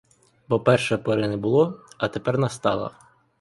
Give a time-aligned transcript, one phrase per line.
[0.49, 2.91] Бо перше пори не було, а тепер настала.